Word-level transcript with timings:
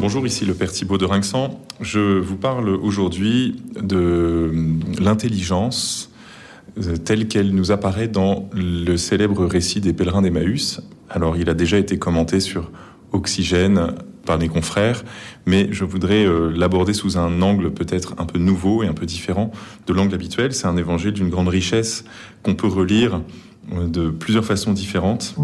Bonjour, 0.00 0.26
ici 0.26 0.46
le 0.46 0.54
Père 0.54 0.72
Thibault 0.72 0.96
de 0.96 1.04
Rinxan. 1.04 1.60
Je 1.82 2.18
vous 2.18 2.38
parle 2.38 2.70
aujourd'hui 2.70 3.56
de 3.78 4.50
l'intelligence 4.98 6.10
euh, 6.78 6.96
telle 6.96 7.28
qu'elle 7.28 7.54
nous 7.54 7.70
apparaît 7.70 8.08
dans 8.08 8.48
le 8.54 8.96
célèbre 8.96 9.44
récit 9.44 9.82
des 9.82 9.92
pèlerins 9.92 10.22
d'Emmaüs. 10.22 10.80
Alors, 11.10 11.36
il 11.36 11.50
a 11.50 11.54
déjà 11.54 11.76
été 11.76 11.98
commenté 11.98 12.40
sur 12.40 12.70
Oxygène 13.12 13.92
par 14.24 14.38
les 14.38 14.48
confrères, 14.48 15.04
mais 15.44 15.68
je 15.70 15.84
voudrais 15.84 16.24
euh, 16.24 16.50
l'aborder 16.50 16.94
sous 16.94 17.18
un 17.18 17.42
angle 17.42 17.70
peut-être 17.70 18.14
un 18.16 18.24
peu 18.24 18.38
nouveau 18.38 18.82
et 18.82 18.86
un 18.86 18.94
peu 18.94 19.04
différent 19.04 19.50
de 19.86 19.92
l'angle 19.92 20.14
habituel. 20.14 20.54
C'est 20.54 20.66
un 20.66 20.78
évangile 20.78 21.12
d'une 21.12 21.28
grande 21.28 21.48
richesse 21.48 22.04
qu'on 22.42 22.54
peut 22.54 22.68
relire 22.68 23.20
euh, 23.74 23.86
de 23.86 24.08
plusieurs 24.08 24.46
façons 24.46 24.72
différentes. 24.72 25.34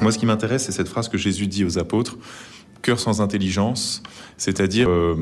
Moi, 0.00 0.12
ce 0.12 0.18
qui 0.18 0.26
m'intéresse, 0.26 0.64
c'est 0.64 0.72
cette 0.72 0.88
phrase 0.88 1.08
que 1.08 1.18
Jésus 1.18 1.46
dit 1.46 1.64
aux 1.64 1.78
apôtres 1.78 2.16
cœur 2.82 3.00
sans 3.00 3.20
intelligence, 3.20 4.02
c'est-à-dire, 4.36 4.88
euh, 4.88 5.16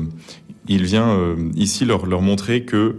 il 0.67 0.85
vient 0.85 1.09
euh, 1.09 1.35
ici 1.55 1.85
leur, 1.85 2.05
montrer 2.21 2.63
que 2.63 2.95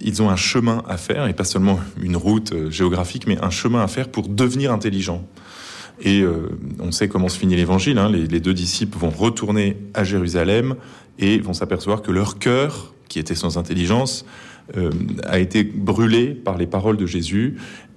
ils 0.00 0.20
ont 0.22 0.28
un 0.28 0.36
chemin 0.36 0.82
à 0.86 0.98
faire, 0.98 1.26
et 1.26 1.32
pas 1.32 1.44
seulement 1.44 1.80
une 2.00 2.16
route 2.16 2.52
euh, 2.52 2.70
géographique, 2.70 3.26
mais 3.26 3.42
un 3.42 3.50
chemin 3.50 3.82
à 3.82 3.88
faire 3.88 4.08
pour 4.08 4.28
devenir 4.28 4.72
intelligents. 4.72 5.26
Et 6.04 6.22
on 6.78 6.92
sait 6.92 7.08
comment 7.08 7.30
se 7.30 7.38
finit 7.38 7.56
l'évangile. 7.56 7.96
Hein, 7.96 8.10
les, 8.10 8.38
deux 8.38 8.52
disciples 8.52 8.98
vont 8.98 9.08
retourner 9.08 9.78
à 9.94 10.04
Jérusalem 10.04 10.76
et 11.18 11.38
vont 11.38 11.54
s'apercevoir 11.54 12.02
que 12.02 12.12
leur 12.12 12.38
cœur, 12.38 12.92
qui 13.08 13.18
était 13.18 13.34
sans 13.34 13.56
intelligence, 13.56 14.26
a 15.24 15.38
été 15.38 15.64
brûlé 15.64 16.34
par 16.34 16.58
les 16.58 16.66
paroles 16.66 16.98
de 16.98 17.06
Jésus 17.06 17.56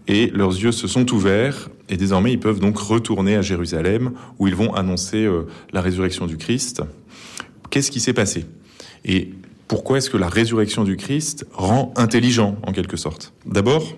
et 0.10 0.28
leurs 0.32 0.52
yeux 0.52 0.74
se 0.74 0.88
sont 0.88 1.14
ouverts. 1.14 1.70
Et 1.88 1.96
désormais 1.96 2.34
ils 2.34 2.40
peuvent 2.40 2.60
donc 2.60 2.78
retourner 2.78 3.36
à 3.36 3.42
Jérusalem 3.42 4.12
où 4.40 4.48
ils 4.48 4.56
vont 4.56 4.74
annoncer 4.74 5.24
euh, 5.24 5.44
la 5.72 5.82
résurrection 5.82 6.26
du 6.26 6.36
Christ. 6.36 6.82
Qu'est-ce 7.70 7.92
qui 7.92 8.02
s'est 8.02 8.14
passé? 8.14 8.46
Et 9.06 9.30
pourquoi 9.68 10.00
est-ce 10.00 10.10
que 10.10 10.18
la 10.18 10.28
résurrection 10.28 10.84
du 10.84 10.98
Christ 10.98 11.46
rend 11.54 11.94
intelligent 11.96 12.58
en 12.64 12.74
quelque 12.74 12.98
sorte? 12.98 13.34
D'abord, 13.46 13.96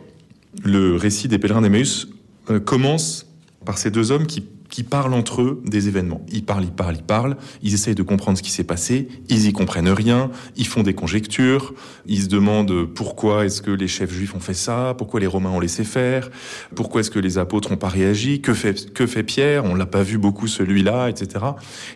le 0.63 0.95
récit 0.97 1.29
des 1.29 1.39
pèlerins 1.39 1.61
d'Emmaüs 1.61 2.09
euh, 2.49 2.59
commence 2.59 3.25
par 3.65 3.77
ces 3.77 3.89
deux 3.89 4.11
hommes 4.11 4.27
qui 4.27 4.43
qui 4.71 4.83
parlent 4.83 5.13
entre 5.13 5.41
eux 5.41 5.61
des 5.65 5.87
événements. 5.87 6.25
Ils 6.31 6.43
parlent, 6.43 6.63
ils 6.63 6.71
parlent, 6.71 6.95
ils 6.95 7.03
parlent, 7.03 7.37
ils 7.61 7.75
essayent 7.75 7.93
de 7.93 8.01
comprendre 8.01 8.37
ce 8.37 8.43
qui 8.43 8.49
s'est 8.49 8.63
passé, 8.63 9.07
ils 9.29 9.45
y 9.47 9.53
comprennent 9.53 9.89
rien, 9.89 10.31
ils 10.55 10.65
font 10.65 10.81
des 10.81 10.95
conjectures, 10.95 11.75
ils 12.07 12.23
se 12.23 12.27
demandent 12.27 12.85
pourquoi 12.85 13.45
est-ce 13.45 13.61
que 13.61 13.69
les 13.69 13.87
chefs 13.87 14.11
juifs 14.11 14.33
ont 14.33 14.39
fait 14.39 14.55
ça, 14.55 14.95
pourquoi 14.97 15.19
les 15.19 15.27
Romains 15.27 15.49
ont 15.49 15.59
laissé 15.59 15.83
faire, 15.83 16.31
pourquoi 16.73 17.01
est-ce 17.01 17.11
que 17.11 17.19
les 17.19 17.37
apôtres 17.37 17.69
n'ont 17.69 17.77
pas 17.77 17.89
réagi, 17.89 18.41
que 18.41 18.53
fait, 18.53 18.93
que 18.93 19.05
fait 19.05 19.23
Pierre, 19.23 19.65
on 19.65 19.75
l'a 19.75 19.85
pas 19.85 20.03
vu 20.03 20.17
beaucoup 20.17 20.47
celui-là, 20.47 21.09
etc. 21.09 21.45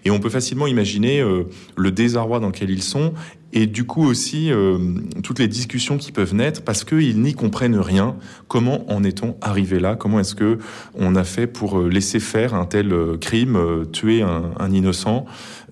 Et 0.03 0.11
on 0.11 0.19
peut 0.19 0.29
facilement 0.29 0.67
imaginer 0.67 1.21
euh, 1.21 1.45
le 1.77 1.91
désarroi 1.91 2.41
dans 2.41 2.47
lequel 2.47 2.69
ils 2.69 2.83
sont 2.83 3.13
et 3.53 3.67
du 3.67 3.85
coup 3.85 4.03
aussi 4.03 4.51
euh, 4.51 4.77
toutes 5.23 5.39
les 5.39 5.47
discussions 5.47 5.97
qui 5.97 6.11
peuvent 6.11 6.35
naître 6.35 6.61
parce 6.61 6.83
qu'ils 6.83 7.21
n'y 7.21 7.33
comprennent 7.33 7.79
rien. 7.79 8.17
Comment 8.47 8.89
en 8.91 9.03
est-on 9.03 9.37
arrivé 9.41 9.79
là? 9.79 9.95
Comment 9.95 10.19
est-ce 10.19 10.35
que 10.35 10.59
on 10.93 11.15
a 11.15 11.23
fait 11.23 11.47
pour 11.47 11.79
euh, 11.79 11.87
laisser 11.87 12.19
faire 12.19 12.53
un 12.53 12.65
tel 12.65 12.91
euh, 12.91 13.17
crime, 13.17 13.57
tuer 13.93 14.21
un, 14.21 14.71
innocent? 14.71 15.25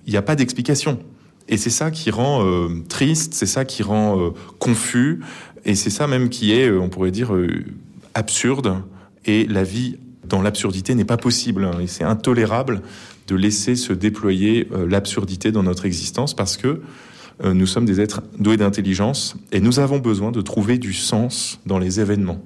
Il 0.06 0.12
n'y 0.12 0.16
a 0.16 0.22
pas 0.22 0.34
d'explication. 0.34 0.98
Et 1.46 1.58
c'est 1.58 1.70
ça 1.70 1.90
qui 1.90 2.10
rend 2.10 2.42
triste, 2.88 3.34
c'est 3.34 3.44
ça 3.44 3.66
qui 3.66 3.82
rend 3.82 4.32
confus, 4.58 5.20
et 5.66 5.74
c'est 5.74 5.90
ça 5.90 6.06
même 6.06 6.30
qui 6.30 6.52
est, 6.52 6.70
on 6.70 6.88
pourrait 6.88 7.10
dire, 7.10 7.36
absurde. 8.14 8.78
Et 9.26 9.46
la 9.46 9.62
vie 9.62 9.98
dans 10.26 10.40
l'absurdité 10.40 10.94
n'est 10.94 11.04
pas 11.04 11.18
possible. 11.18 11.64
Hein. 11.64 11.80
Et 11.82 11.86
c'est 11.86 12.04
intolérable 12.04 12.80
de 13.26 13.36
laisser 13.36 13.76
se 13.76 13.92
déployer 13.92 14.68
l'absurdité 14.88 15.52
dans 15.52 15.62
notre 15.62 15.84
existence 15.84 16.34
parce 16.34 16.56
que 16.56 16.80
nous 17.42 17.66
sommes 17.66 17.84
des 17.84 18.00
êtres 18.00 18.22
doués 18.38 18.56
d'intelligence 18.56 19.36
et 19.50 19.60
nous 19.60 19.80
avons 19.80 19.98
besoin 19.98 20.30
de 20.30 20.40
trouver 20.40 20.78
du 20.78 20.92
sens 20.92 21.58
dans 21.66 21.78
les 21.78 22.00
événements. 22.00 22.40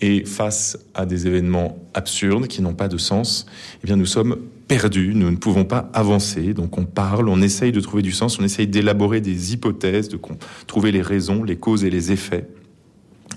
Et 0.00 0.24
face 0.24 0.78
à 0.94 1.06
des 1.06 1.26
événements 1.26 1.76
absurdes 1.94 2.46
qui 2.46 2.62
n'ont 2.62 2.74
pas 2.74 2.88
de 2.88 2.98
sens, 2.98 3.46
eh 3.82 3.86
bien 3.86 3.96
nous 3.96 4.06
sommes 4.06 4.36
perdus, 4.68 5.12
nous 5.14 5.30
ne 5.30 5.36
pouvons 5.36 5.64
pas 5.64 5.90
avancer. 5.92 6.54
Donc 6.54 6.78
on 6.78 6.84
parle, 6.84 7.28
on 7.28 7.42
essaye 7.42 7.72
de 7.72 7.80
trouver 7.80 8.02
du 8.02 8.12
sens, 8.12 8.38
on 8.38 8.44
essaye 8.44 8.68
d'élaborer 8.68 9.20
des 9.20 9.52
hypothèses, 9.52 10.08
de 10.08 10.20
trouver 10.66 10.92
les 10.92 11.02
raisons, 11.02 11.42
les 11.42 11.56
causes 11.56 11.84
et 11.84 11.90
les 11.90 12.12
effets. 12.12 12.48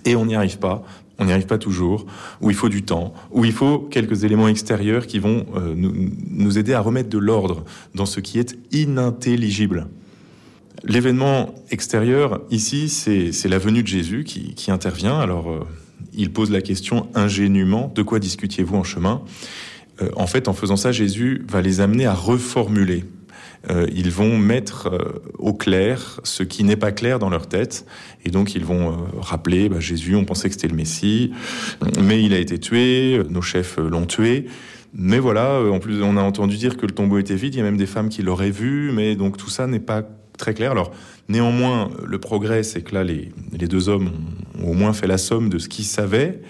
Et 0.06 0.16
on 0.16 0.26
n'y 0.26 0.36
arrive 0.36 0.60
pas, 0.60 0.84
on 1.18 1.26
n'y 1.26 1.32
arrive 1.32 1.48
pas 1.48 1.58
toujours, 1.58 2.06
où 2.42 2.52
il 2.52 2.56
faut 2.56 2.70
du 2.70 2.84
temps, 2.84 3.14
où 3.32 3.44
il 3.44 3.54
faut 3.54 3.80
quelques 3.80 4.24
éléments 4.24 4.48
extérieurs 4.48 5.08
qui 5.08 5.20
vont 5.20 5.46
euh, 5.56 5.74
nous 5.76 6.58
aider 6.60 6.74
à 6.74 6.82
remettre 6.82 7.10
de 7.10 7.18
l'ordre 7.18 7.64
dans 7.96 8.06
ce 8.06 8.20
qui 8.20 8.38
est 8.38 8.58
inintelligible. 8.72 9.88
L'événement 10.84 11.54
extérieur, 11.70 12.42
ici, 12.50 12.90
c'est 12.90 13.48
la 13.50 13.58
venue 13.60 13.84
de 13.84 13.88
Jésus 13.88 14.24
qui, 14.24 14.56
qui 14.56 14.72
intervient. 14.72 15.20
Alors, 15.20 15.52
euh, 15.52 15.60
il 16.14 16.32
pose 16.32 16.52
la 16.52 16.62
question 16.62 17.08
ingénument, 17.14 17.92
de 17.94 18.02
quoi 18.02 18.20
discutiez-vous 18.20 18.76
en 18.76 18.84
chemin? 18.84 19.22
Euh, 20.02 20.10
En 20.16 20.28
fait, 20.28 20.48
en 20.48 20.54
faisant 20.54 20.78
ça, 20.78 20.92
Jésus 20.92 21.46
va 21.48 21.62
les 21.62 21.82
amener 21.82 22.06
à 22.06 22.14
reformuler. 22.14 23.06
Euh, 23.70 23.86
ils 23.94 24.10
vont 24.10 24.40
mettre 24.40 24.88
euh, 24.88 25.22
au 25.38 25.54
clair 25.54 26.20
ce 26.24 26.42
qui 26.42 26.64
n'est 26.64 26.76
pas 26.76 26.92
clair 26.92 27.20
dans 27.20 27.30
leur 27.30 27.48
tête. 27.48 27.86
Et 28.26 28.32
donc, 28.32 28.56
ils 28.56 28.66
vont 28.66 28.98
rappeler, 29.20 29.70
bah, 29.70 29.80
Jésus, 29.80 30.16
on 30.16 30.26
pensait 30.26 30.50
que 30.50 30.56
c'était 30.56 30.68
le 30.68 30.76
Messie, 30.76 31.32
mais 32.02 32.24
il 32.24 32.34
a 32.34 32.40
été 32.40 32.58
tué, 32.58 33.22
nos 33.30 33.44
chefs 33.44 33.78
l'ont 33.78 34.08
tué. 34.08 34.48
Mais 34.94 35.20
voilà, 35.20 35.62
en 35.62 35.80
plus, 35.80 36.02
on 36.02 36.18
a 36.18 36.22
entendu 36.22 36.58
dire 36.58 36.76
que 36.76 36.86
le 36.86 36.92
tombeau 36.92 37.18
était 37.18 37.36
vide. 37.36 37.56
Il 37.56 37.60
y 37.60 37.62
a 37.62 37.64
même 37.64 37.78
des 37.78 37.86
femmes 37.86 38.10
qui 38.10 38.24
l'auraient 38.24 38.52
vu, 38.52 38.92
mais 38.92 39.16
donc 39.16 39.38
tout 39.38 39.50
ça 39.50 39.68
n'est 39.68 39.80
pas 39.80 40.04
très 40.42 40.54
clair. 40.54 40.72
Alors, 40.72 40.92
néanmoins, 41.30 41.90
le 42.06 42.18
progrès, 42.18 42.64
c'est 42.64 42.82
que 42.82 42.94
là, 42.94 43.04
les, 43.04 43.32
deux 43.54 43.88
hommes 43.88 44.12
ont 44.62 44.72
au 44.72 44.74
moins 44.74 44.92
fait 44.92 45.08
la 45.08 45.18
somme 45.18 45.50
de 45.50 45.60
ce 45.60 45.70
qu'ils 45.70 45.86
savaient 45.86 46.42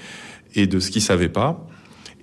et 0.55 0.65
de 0.65 0.79
ce 0.79 0.89
qu'ils 0.89 1.01
savaient 1.01 1.29
pas. 1.29 1.67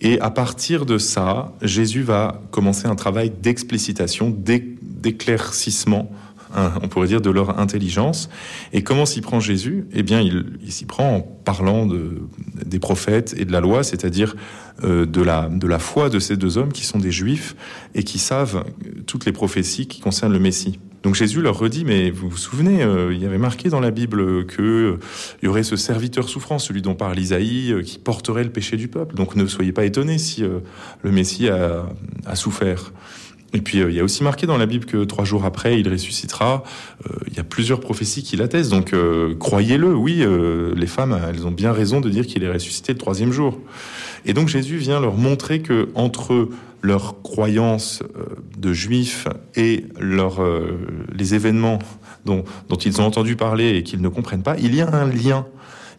Et 0.01 0.19
à 0.21 0.31
partir 0.31 0.87
de 0.87 0.99
ça, 0.99 1.53
Jésus 1.63 2.03
va 2.03 2.43
commencer 2.51 2.87
un 2.87 2.95
travail 2.95 3.31
d'explicitation, 3.31 4.31
d'éclaircissement, 4.31 6.11
hein, 6.55 6.73
on 6.83 6.89
pourrait 6.89 7.09
dire, 7.09 7.21
de 7.21 7.31
leur 7.31 7.59
intelligence. 7.59 8.31
Et 8.73 8.83
comment 8.83 9.05
s'y 9.07 9.21
prend 9.21 9.41
Jésus? 9.41 9.87
Eh 9.93 10.03
bien, 10.03 10.21
il, 10.21 10.73
s'y 10.73 10.87
prend 10.87 11.17
en 11.17 11.21
parlant 11.21 11.85
de, 11.85 12.23
des 12.65 12.79
prophètes 12.79 13.35
et 13.37 13.45
de 13.45 13.53
la 13.53 13.61
loi, 13.61 13.83
c'est-à-dire 13.83 14.37
euh, 14.85 15.05
de 15.05 15.21
la 15.67 15.79
foi 15.79 16.09
de 16.09 16.19
ces 16.19 16.37
deux 16.37 16.57
hommes 16.57 16.73
qui 16.73 16.87
sont 16.87 16.99
des 16.99 17.13
juifs 17.13 17.57
et 17.95 18.05
qui 18.05 18.19
savent 18.19 18.65
toutes 19.07 19.27
les 19.27 19.33
prophéties 19.33 19.87
qui 19.87 20.01
concernent 20.01 20.33
le 20.33 20.39
Messie. 20.39 20.79
Donc 21.03 21.15
Jésus 21.15 21.41
leur 21.41 21.59
redit, 21.59 21.85
mais 21.85 22.11
vous 22.11 22.29
vous 22.29 22.37
souvenez, 22.37 22.83
euh, 22.83 23.13
il 23.13 23.23
y 23.23 23.27
avait 23.27 23.39
marqué 23.39 23.69
dans 23.69 23.81
la 23.81 23.91
Bible 23.91 24.47
que 24.47 24.63
euh, 24.63 24.99
y 25.43 25.47
aurait 25.47 25.63
ce 25.63 25.77
serviteur 25.77 26.29
souffrant, 26.29 26.59
celui 26.59 26.83
dont 26.83 26.95
parle 26.95 27.19
Isaïe, 27.19 27.73
euh, 27.73 27.83
qui 27.83 27.99
porterait 27.99 28.45
le 28.45 28.51
péché 28.51 28.77
du 28.77 28.89
peuple. 28.89 29.15
Donc 29.15 29.37
ne 29.37 29.47
soyez 29.47 29.73
pas 29.73 29.85
étonnés 29.85 30.19
si 30.19 30.43
le 30.43 31.11
Messie 31.11 31.49
a, 31.49 31.87
a 32.27 32.35
souffert. 32.35 32.93
Et 33.55 33.63
puis 33.63 33.79
il 33.79 33.93
y 33.93 34.01
a 34.01 34.05
aussi 34.05 34.23
marqué 34.23 34.47
dans 34.47 34.59
la 34.59 34.67
Bible 34.67 34.85
que 34.85 35.05
trois 35.05 35.25
jours 35.25 35.45
après 35.45 35.81
il 35.81 35.89
ressuscitera. 35.89 36.65
il 37.27 37.35
y 37.35 37.41
a 37.41 37.45
plusieurs 37.45 37.81
prophéties 37.81 38.23
qui 38.23 38.37
l'attestent. 38.37 38.71
Donc 38.71 38.95
croyez-le, 39.39 39.95
oui, 39.95 40.23
les 40.77 40.87
femmes 40.87 41.19
elles 41.29 41.47
ont 41.47 41.51
bien 41.51 41.73
raison 41.73 42.03
de 42.03 42.11
dire 42.11 42.27
qu'il 42.27 42.45
est 42.45 42.53
ressuscité 42.53 42.93
le 42.93 42.99
troisième 42.99 43.33
jour. 43.33 43.59
Et 44.27 44.35
donc 44.35 44.49
Jésus 44.49 44.77
vient 44.77 45.01
leur 45.01 45.15
montrer 45.15 45.63
que 45.63 45.89
entre 45.95 46.51
leur 46.83 47.23
croyance 47.23 48.03
euh, 48.03 48.37
de 48.57 48.73
juifs 48.73 49.27
et 49.57 49.87
euh, 50.01 50.79
les 51.13 51.35
événements 51.35 51.79
dont, 52.25 52.45
dont 52.69 52.77
ils 52.77 53.01
ont 53.01 53.05
entendu 53.05 53.37
parler 53.37 53.77
et 53.77 53.83
qu'ils 53.83 54.01
ne 54.01 54.09
comprennent 54.09 54.43
pas, 54.43 54.57
il 54.59 54.75
y 54.75 54.81
a 54.81 54.95
un 54.95 55.07
lien. 55.07 55.47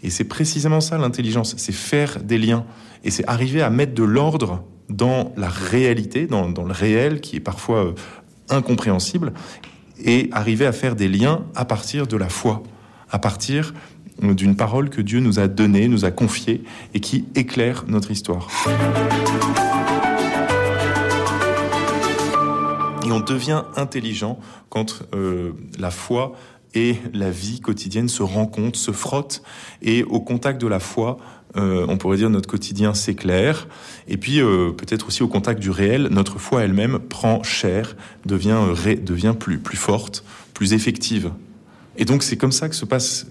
Et 0.01 0.09
c'est 0.09 0.23
précisément 0.23 0.81
ça 0.81 0.97
l'intelligence, 0.97 1.56
c'est 1.57 1.73
faire 1.73 2.19
des 2.23 2.38
liens. 2.38 2.66
Et 3.03 3.12
c'est 3.12 3.28
arriver 3.28 3.62
à 3.62 3.69
mettre 3.69 3.94
de 3.94 4.03
l'ordre 4.03 4.63
dans 4.90 5.34
la 5.38 5.50
réalité, 5.50 6.25
dans, 6.25 6.50
dans, 6.50 6.63
le 6.63 6.73
réel, 6.73 7.22
qui 7.22 7.35
est 7.35 7.41
parfois 7.41 7.85
euh, 7.85 7.91
incompréhensible, 8.49 9.34
et 10.03 10.29
arriver 10.31 10.66
à 10.66 10.72
faire 10.72 10.96
des 10.96 11.09
liens 11.09 11.46
à 11.55 11.66
partir 11.66 12.08
de 12.08 12.17
la 12.17 12.29
foi, 12.29 12.64
à 13.11 13.20
partir 13.20 13.73
d'une 14.22 14.55
parole 14.55 14.90
que 14.90 15.02
Dieu 15.02 15.20
nous 15.20 15.40
a 15.40 15.47
donnée, 15.47 15.87
nous 15.87 16.05
a 16.05 16.11
confiée, 16.11 16.64
et 16.93 16.99
qui 16.99 17.26
éclaire 17.35 17.85
notre 17.87 18.11
histoire. 18.11 18.49
Et 23.09 23.11
on 23.11 23.20
devient 23.20 23.64
intelligent 23.76 24.40
quand 24.70 25.02
euh, 25.16 25.53
la 25.79 25.90
foi 25.90 26.34
et 26.76 26.97
la 27.11 27.32
vie 27.32 27.59
quotidienne 27.59 28.08
se 28.08 28.22
rencontrent, 28.22 28.78
se 28.78 28.91
frottent, 28.91 29.41
et 29.82 30.03
au 30.03 30.20
contact 30.20 30.61
de 30.61 30.67
la 30.67 30.79
foi, 30.79 31.17
euh, 31.58 31.88
on 31.90 31.97
pourrait 31.97 32.17
dire 32.17 32.29
notre 32.29 32.47
quotidien 32.47 32.94
s'éclaire, 32.94 33.67
et 34.08 34.17
puis 34.17 34.40
euh, 34.40 34.70
peut-être 34.73 35.08
aussi 35.08 35.23
au 35.23 35.28
contact 35.28 35.59
du 35.59 35.72
réel, 35.72 36.09
notre 36.11 36.38
foi 36.38 36.61
elle-même 36.61 37.00
prend 37.00 37.41
chair, 37.41 37.96
devient, 38.28 38.59
devient 39.03 39.34
plus, 39.38 39.58
plus 39.58 39.78
forte, 39.78 40.23
plus 40.53 40.73
effective. 40.73 41.32
Et 41.97 42.05
donc 42.05 42.22
c'est 42.22 42.38
comme 42.38 42.52
ça 42.52 42.70
que 42.70 42.76
se 42.76 42.85
passe 42.85 43.26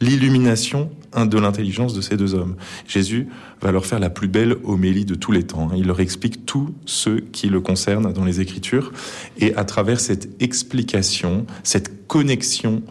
l'illumination 0.00 0.90
de 1.16 1.38
l'intelligence 1.38 1.94
de 1.94 2.00
ces 2.00 2.16
deux 2.16 2.34
hommes. 2.34 2.56
Jésus 2.86 3.28
va 3.60 3.72
leur 3.72 3.86
faire 3.86 3.98
la 3.98 4.10
plus 4.10 4.28
belle 4.28 4.56
homélie 4.64 5.04
de 5.04 5.14
tous 5.14 5.32
les 5.32 5.42
temps. 5.42 5.70
Il 5.74 5.86
leur 5.86 6.00
explique 6.00 6.46
tout 6.46 6.74
ce 6.86 7.20
qui 7.20 7.48
le 7.48 7.60
concerne 7.60 8.12
dans 8.12 8.24
les 8.24 8.40
Écritures. 8.40 8.92
Et 9.38 9.54
à 9.56 9.64
travers 9.64 10.00
cette 10.00 10.40
explication, 10.40 11.46
cette 11.64 12.06
connexion, 12.06 12.82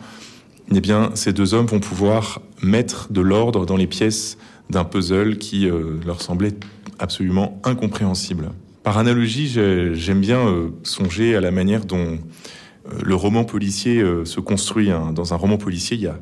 eh 0.73 0.81
bien, 0.81 1.11
ces 1.15 1.33
deux 1.33 1.53
hommes 1.53 1.65
vont 1.65 1.79
pouvoir 1.79 2.41
mettre 2.61 3.11
de 3.11 3.21
l'ordre 3.21 3.65
dans 3.65 3.77
les 3.77 3.87
pièces 3.87 4.37
d'un 4.69 4.83
puzzle 4.83 5.37
qui 5.37 5.69
euh, 5.69 5.99
leur 6.05 6.21
semblait 6.21 6.53
absolument 6.99 7.59
incompréhensible. 7.63 8.51
Par 8.83 8.97
analogie, 8.97 9.47
j'aime 9.47 10.21
bien 10.21 10.47
euh, 10.47 10.69
songer 10.83 11.35
à 11.35 11.41
la 11.41 11.51
manière 11.51 11.85
dont 11.85 12.17
euh, 12.17 12.99
le 13.03 13.15
roman 13.15 13.45
policier 13.45 14.03
se 14.25 14.39
construit. 14.39 14.91
Hein. 14.91 15.11
Dans 15.13 15.33
un 15.33 15.37
roman 15.37 15.57
policier, 15.57 15.97
il 15.97 16.03
y 16.03 16.07
a 16.07 16.19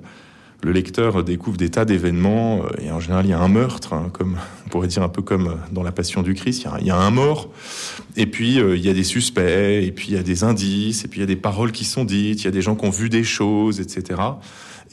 le 0.63 0.71
lecteur 0.71 1.23
découvre 1.23 1.57
des 1.57 1.69
tas 1.69 1.85
d'événements, 1.85 2.63
euh, 2.63 2.81
et 2.81 2.91
en 2.91 2.99
général 2.99 3.25
il 3.25 3.29
y 3.29 3.33
a 3.33 3.39
un 3.39 3.47
meurtre, 3.47 3.93
hein, 3.93 4.09
comme 4.11 4.37
on 4.65 4.69
pourrait 4.69 4.87
dire 4.87 5.03
un 5.03 5.09
peu 5.09 5.21
comme 5.21 5.57
dans 5.71 5.83
la 5.83 5.91
Passion 5.91 6.23
du 6.23 6.33
Christ, 6.33 6.65
il 6.81 6.87
y 6.87 6.89
a, 6.89 6.97
un 6.97 7.11
mort, 7.11 7.49
et 8.15 8.25
puis 8.25 8.59
euh, 8.59 8.75
il 8.75 8.83
y 8.83 8.89
a 8.89 8.93
des 8.93 9.03
suspects, 9.03 9.41
et 9.41 9.91
puis 9.91 10.09
il 10.09 10.13
y 10.15 10.17
a 10.17 10.23
des 10.23 10.43
indices, 10.43 11.05
et 11.05 11.07
puis 11.07 11.19
il 11.19 11.21
y 11.21 11.23
a 11.23 11.27
des 11.27 11.35
paroles 11.35 11.71
qui 11.71 11.85
sont 11.85 12.05
dites, 12.05 12.41
il 12.41 12.45
y 12.45 12.47
a 12.47 12.51
des 12.51 12.61
gens 12.61 12.75
qui 12.75 12.85
ont 12.85 12.91
vu 12.91 13.09
des 13.09 13.23
choses, 13.23 13.79
etc. 13.79 14.19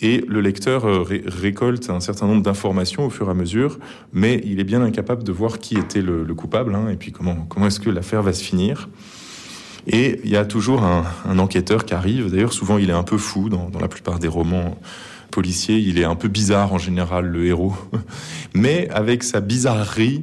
Et 0.02 0.24
le 0.28 0.40
lecteur 0.40 0.86
euh, 0.86 1.04
récolte 1.26 1.88
un 1.88 2.00
certain 2.00 2.26
nombre 2.26 2.42
d'informations 2.42 3.06
au 3.06 3.10
fur 3.10 3.28
et 3.28 3.30
à 3.30 3.34
mesure, 3.34 3.78
mais 4.12 4.42
il 4.44 4.60
est 4.60 4.64
bien 4.64 4.82
incapable 4.82 5.22
de 5.22 5.32
voir 5.32 5.58
qui 5.58 5.76
était 5.76 6.02
le, 6.02 6.24
coupable, 6.34 6.74
hein, 6.74 6.88
et 6.90 6.96
puis 6.96 7.10
comment, 7.10 7.46
comment 7.48 7.68
est-ce 7.68 7.80
que 7.80 7.90
l'affaire 7.90 8.22
va 8.22 8.32
se 8.32 8.42
finir. 8.42 8.88
Et 9.86 10.20
il 10.24 10.30
y 10.30 10.36
a 10.36 10.44
toujours 10.46 10.82
un, 10.82 11.38
enquêteur 11.38 11.84
qui 11.84 11.92
arrive, 11.92 12.30
d'ailleurs 12.30 12.54
souvent 12.54 12.78
il 12.78 12.88
est 12.88 12.94
un 12.94 13.02
peu 13.02 13.18
fou 13.18 13.50
dans 13.50 13.70
la 13.78 13.88
plupart 13.88 14.18
des 14.18 14.28
romans 14.28 14.78
policier, 15.34 15.78
il 15.78 15.98
est 15.98 16.04
un 16.04 16.14
peu 16.14 16.28
bizarre 16.28 16.72
en 16.72 16.78
général, 16.78 17.26
le 17.26 17.44
héros. 17.46 17.74
Mais 18.54 18.88
avec 18.90 19.24
sa 19.24 19.40
bizarrerie, 19.40 20.22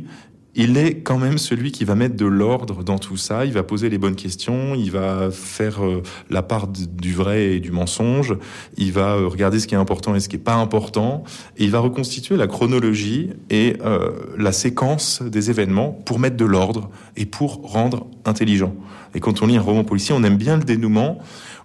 il 0.56 0.77
est 0.77 0.98
quand 0.98 1.18
même 1.18 1.38
celui 1.38 1.71
qui 1.71 1.86
va 1.86 1.95
mettre 1.95 2.15
de 2.15 2.25
l'ordre 2.25 2.83
dans 2.83 3.00
tout 3.00 3.15
ça. 3.15 3.45
Il 3.45 3.53
va 3.53 3.63
poser 3.63 3.89
les 3.89 3.98
bonnes 3.98 4.15
questions, 4.15 4.75
il 4.75 4.92
va 4.92 5.31
faire 5.31 5.83
euh, 5.86 6.03
la 6.30 6.44
part 6.44 6.68
du 6.68 7.13
vrai 7.13 7.53
et 7.53 7.59
du 7.59 7.71
mensonge, 7.71 8.36
il 8.77 8.92
va 8.92 9.15
euh, 9.15 9.27
regarder 9.27 9.59
ce 9.59 9.68
qui 9.68 9.75
est 9.75 9.77
important 9.77 10.13
et 10.13 10.19
ce 10.19 10.27
qui 10.27 10.36
n'est 10.36 10.44
pas 10.44 10.56
important, 10.56 11.24
et 11.57 11.63
il 11.63 11.71
va 11.71 11.80
reconstituer 11.80 12.36
la 12.36 12.48
chronologie 12.48 13.30
et 13.50 13.77
euh, 13.86 14.12
la 14.38 14.51
séquence 14.51 15.21
des 15.21 15.50
événements 15.50 15.92
pour 15.92 16.19
mettre 16.19 16.38
de 16.38 16.45
l'ordre 16.45 16.89
et 17.15 17.25
pour 17.25 17.62
rendre 17.63 18.07
intelligent. 18.25 18.75
Et 19.15 19.19
quand 19.19 19.42
on 19.42 19.47
lit 19.47 19.57
un 19.57 19.62
roman 19.62 19.83
policier, 19.83 20.13
on 20.18 20.24
aime 20.24 20.38
bien 20.38 20.57
le 20.57 20.63
dénouement 20.63 21.19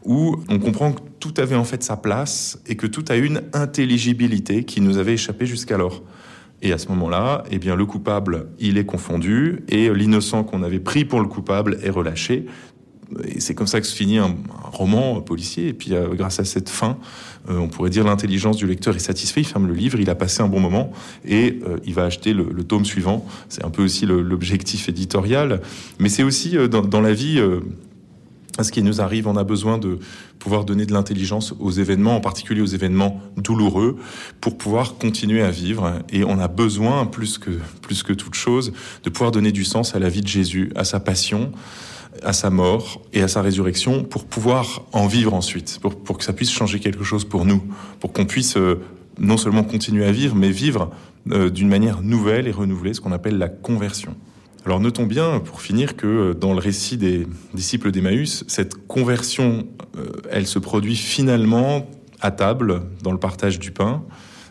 où 0.05 0.37
on 0.49 0.59
comprend 0.59 0.93
que 0.93 1.01
tout 1.19 1.35
avait 1.39 1.57
en 1.57 1.65
fait 1.65 1.83
sa 1.83 1.97
place 1.97 2.61
et 2.67 2.77
que 2.77 2.87
tout 2.87 3.05
a 3.09 3.17
une 3.17 3.43
intelligibilité 3.53 4.63
qui 4.65 4.81
nous 4.81 4.99
avait 4.99 5.15
échappé 5.15 5.47
jusqu'alors. 5.47 6.03
Et 6.63 6.73
à 6.73 6.79
ce 6.79 6.89
moment-là, 6.89 7.45
eh 7.51 7.59
bien, 7.59 7.77
le 7.77 7.85
coupable, 7.85 8.49
il 8.59 8.79
est 8.79 8.87
confondu 8.87 9.63
et 9.69 9.93
l'innocent 9.93 10.43
qu'on 10.43 10.63
avait 10.63 10.81
pris 10.81 11.05
pour 11.05 11.21
le 11.21 11.29
coupable 11.29 11.79
est 11.83 11.91
relâché. 11.91 12.47
Et 13.25 13.41
c'est 13.41 13.55
comme 13.55 13.67
ça 13.67 13.81
que 13.81 13.87
se 13.87 13.95
finit 13.95 14.19
un, 14.19 14.35
roman 14.73 15.21
policier. 15.21 15.69
Et 15.69 15.73
puis, 15.73 15.95
euh, 15.95 16.09
grâce 16.15 16.41
à 16.41 16.45
cette 16.45 16.69
fin, 16.69 16.99
euh, 17.49 17.59
on 17.59 17.69
pourrait 17.69 17.91
dire 17.91 18.05
l'intelligence 18.05 18.57
du 18.57 18.67
lecteur 18.67 18.95
est 18.97 19.01
satisfaite. 19.01 19.45
Il 19.45 19.49
ferme 19.49 19.67
le 19.67 19.75
livre, 19.75 20.01
il 20.01 20.11
a 20.11 20.15
passé 20.15 20.43
un 20.43 20.49
bon 20.49 20.61
moment 20.61 20.93
et 21.25 21.61
euh, 21.67 21.79
il 21.85 21.95
va 21.95 22.05
acheter 22.05 22.33
le, 22.33 22.47
tome 22.65 22.85
suivant. 22.85 23.25
C'est 23.49 23.65
un 23.65 23.71
peu 23.71 23.85
aussi 23.85 24.07
l'objectif 24.07 24.89
éditorial, 24.89 25.61
mais 25.99 26.09
c'est 26.09 26.25
aussi 26.25 26.57
dans, 26.69 27.01
la 27.01 27.13
vie 27.13 27.41
ce 28.63 28.73
qui 28.73 28.83
nous 28.83 29.01
arrive, 29.01 29.27
on 29.27 29.37
a 29.37 29.45
besoin 29.45 29.79
de 29.79 29.99
pouvoir 30.39 30.65
donner 30.65 30.87
de 30.87 30.93
l'intelligence 30.93 31.55
aux 31.59 31.71
événements, 31.71 32.17
en 32.17 32.21
particulier 32.21 32.61
aux 32.61 32.67
événements 32.67 33.21
douloureux, 33.37 33.97
pour 34.41 34.57
pouvoir 34.57 34.95
continuer 34.95 35.43
à 35.43 35.51
vivre. 35.51 36.01
Et 36.11 36.25
on 36.25 36.39
a 36.39 36.49
besoin, 36.49 37.07
plus 37.07 37.39
que, 37.39 37.51
plus 37.83 38.03
que 38.03 38.13
toute 38.13 38.35
chose, 38.35 38.73
de 39.05 39.11
pouvoir 39.11 39.31
donner 39.31 39.53
du 39.53 39.65
sens 39.65 39.95
à 39.95 39.99
la 39.99 40.09
vie 40.09 40.23
de 40.23 40.29
Jésus, 40.29 40.73
à 40.75 40.85
sa 40.85 41.01
passion, 41.01 41.53
à 42.23 42.33
sa 42.33 42.51
mort 42.51 43.03
et 43.13 43.23
à 43.23 43.29
sa 43.29 43.43
résurrection, 43.43 44.05
pour 44.05 44.25
pouvoir 44.25 44.83
en 44.93 45.07
vivre 45.07 45.35
ensuite, 45.35 45.79
pour, 45.81 45.97
pour 45.97 46.19
que 46.19 46.25
ça 46.25 46.33
puisse 46.33 46.51
changer 46.51 46.81
quelque 46.81 47.05
chose 47.05 47.25
pour 47.25 47.45
nous, 47.45 47.63
pour 48.01 48.13
qu'on 48.13 48.25
puisse 48.25 48.57
euh, 48.57 48.81
non 49.19 49.37
seulement 49.37 49.65
continuer 49.65 50.07
à 50.07 50.13
vivre, 50.13 50.35
mais 50.35 50.51
vivre 50.51 50.91
euh, 51.31 51.51
d'une 51.51 51.69
manière 51.69 52.03
nouvelle 52.03 52.47
et 52.47 52.53
renouvelée, 52.53 52.95
ce 52.95 53.01
qu'on 53.01 53.13
appelle 53.13 53.39
la 53.39 53.49
conversion. 53.49 54.15
Alors 54.67 54.81
notons 54.81 55.07
bien, 55.07 55.39
pour 55.39 55.61
finir, 55.61 55.95
que 55.95 56.07
euh, 56.09 56.35
dans 56.35 56.53
le 56.53 56.59
récit 56.59 56.97
des 56.97 57.29
disciples 57.55 57.93
d'Emmaüs, 57.93 58.43
cette 58.49 58.89
conversion, 58.89 59.69
euh, 59.97 60.07
elle 60.29 60.49
se 60.49 60.59
produit 60.59 60.97
finalement 60.97 61.89
à 62.21 62.33
table, 62.33 62.83
dans 63.01 63.13
le 63.13 63.19
partage 63.19 63.61
du 63.61 63.71
pain. 63.71 64.03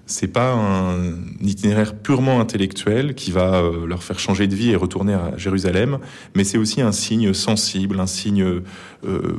C'est 0.06 0.30
pas 0.30 0.54
un 0.54 1.16
itinéraire 1.42 1.98
purement 1.98 2.40
intellectuel 2.40 3.14
qui 3.14 3.32
va 3.32 3.56
euh, 3.56 3.86
leur 3.86 4.04
faire 4.04 4.18
changer 4.18 4.48
de 4.48 4.56
vie 4.56 4.70
et 4.70 4.78
retourner 4.78 5.16
à 5.16 5.34
Jérusalem, 5.36 6.00
mais 6.34 6.46
c'est 6.46 6.58
aussi 6.58 6.82
un 6.82 6.94
signe 6.94 7.34
sensible, 7.34 8.00
un 8.00 8.08
signe 8.08 8.62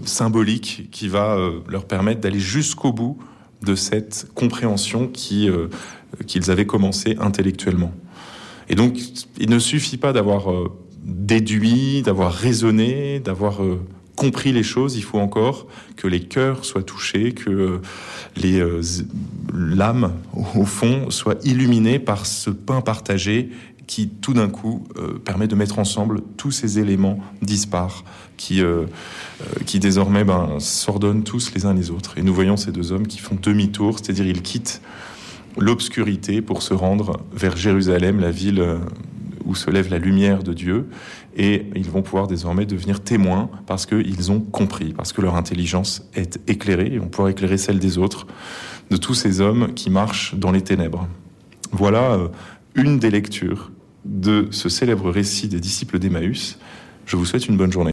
symbolique 0.05 0.89
qui 0.93 1.09
va 1.09 1.39
leur 1.69 1.87
permettre 1.87 2.21
d'aller 2.21 2.39
jusqu'au 2.39 2.93
bout 2.93 3.17
de 3.63 3.75
cette 3.75 4.29
compréhension 4.35 5.09
qui 5.09 5.49
qu'ils 6.27 6.51
avaient 6.51 6.67
commencé 6.67 7.17
intellectuellement. 7.19 7.93
Et 8.69 8.75
donc, 8.75 8.99
il 9.39 9.51
ne 9.51 9.59
suffit 9.59 9.97
pas 9.97 10.13
d'avoir 10.13 10.51
euh, 10.51 10.71
déduit, 11.03 12.03
d'avoir 12.03 12.33
raisonné, 12.33 13.21
d'avoir 13.21 13.63
euh, 13.63 13.81
compris 14.17 14.53
les 14.53 14.63
choses, 14.63 14.97
il 14.97 15.03
faut 15.03 15.19
encore 15.19 15.67
que 15.97 16.09
les 16.09 16.21
cœurs 16.21 16.65
soient 16.65 16.83
touchés, 16.83 17.33
que 17.33 17.51
euh, 17.51 17.81
les 18.37 18.63
l'âme 19.55 20.13
au 20.55 20.65
fond 20.65 21.11
soit 21.11 21.45
illuminée 21.45 21.99
par 21.99 22.27
ce 22.27 22.51
pain 22.51 22.81
partagé 22.81 23.51
qui 23.87 24.09
tout 24.09 24.35
d'un 24.35 24.49
coup 24.49 24.89
permet 25.25 25.47
de 25.47 25.55
mettre 25.55 25.79
ensemble 25.79 26.21
tous 26.37 26.51
ces 26.51 26.81
éléments 26.81 27.21
dispares 27.41 28.05
qui 28.37 28.61
qui 29.65 29.79
désormais 29.79 30.25
ben, 30.25 30.59
s'ordonnent 30.59 31.23
tous 31.23 31.53
les 31.55 31.67
uns 31.67 31.73
les 31.73 31.91
autres. 31.91 32.19
Et 32.19 32.23
nous 32.23 32.35
voyons 32.35 32.57
ces 32.57 32.73
deux 32.73 32.91
hommes 32.91 33.07
qui 33.07 33.19
font 33.19 33.39
demi-tour, 33.41 33.99
c'est-à-dire 33.99 34.27
ils 34.27 34.43
quittent 34.43 34.83
l'obscurité 35.59 36.43
pour 36.43 36.63
se 36.63 36.75
rendre 36.75 37.21
vers 37.33 37.57
Jérusalem, 37.57 38.21
la 38.21 38.31
ville 38.31 38.61
euh, 38.61 38.79
où 39.45 39.55
se 39.55 39.71
lève 39.71 39.91
la 39.91 39.99
lumière 39.99 40.43
de 40.43 40.53
Dieu, 40.53 40.89
et 41.37 41.67
ils 41.75 41.89
vont 41.89 42.03
pouvoir 42.03 42.27
désormais 42.27 42.67
devenir 42.67 43.01
témoins 43.01 43.49
parce 43.67 43.87
qu'ils 43.87 44.33
ont 44.33 44.41
compris, 44.41 44.93
parce 44.93 45.13
que 45.13 45.23
leur 45.23 45.37
intelligence 45.37 46.09
est 46.15 46.41
éclairée, 46.49 46.91
ils 46.93 47.01
vont 47.01 47.09
pouvoir 47.09 47.29
éclairer 47.29 47.59
celle 47.59 47.79
des 47.79 47.99
autres, 47.99 48.27
de 48.91 48.97
tous 48.97 49.15
ces 49.15 49.41
hommes 49.41 49.73
qui 49.75 49.91
marchent 49.91 50.35
dans 50.35 50.51
les 50.51 50.63
ténèbres. 50.63 51.09
Voilà 51.73 52.13
euh, 52.13 52.29
une 52.75 52.99
des 52.99 53.11
lectures 53.11 53.71
de 54.05 54.49
ce 54.51 54.69
célèbre 54.69 55.11
récit 55.11 55.49
des 55.49 55.61
disciples 55.61 55.99
d'Emmaüs. 55.99 56.59
Je 57.07 57.17
vous 57.17 57.25
souhaite 57.25 57.49
une 57.49 57.57
bonne 57.57 57.73
journée. 57.73 57.85